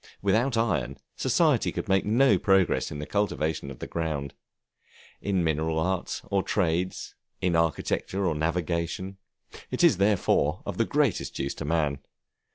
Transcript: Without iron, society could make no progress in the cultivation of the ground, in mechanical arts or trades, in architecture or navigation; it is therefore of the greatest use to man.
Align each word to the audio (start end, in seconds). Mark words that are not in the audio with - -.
Without 0.23 0.57
iron, 0.57 0.97
society 1.15 1.71
could 1.71 1.87
make 1.87 2.03
no 2.03 2.39
progress 2.39 2.89
in 2.89 2.97
the 2.97 3.05
cultivation 3.05 3.69
of 3.69 3.77
the 3.77 3.85
ground, 3.85 4.33
in 5.21 5.43
mechanical 5.43 5.77
arts 5.77 6.23
or 6.31 6.41
trades, 6.41 7.13
in 7.39 7.55
architecture 7.55 8.25
or 8.25 8.33
navigation; 8.33 9.17
it 9.69 9.83
is 9.83 9.97
therefore 9.97 10.63
of 10.65 10.79
the 10.79 10.85
greatest 10.85 11.37
use 11.37 11.53
to 11.53 11.65
man. 11.65 11.99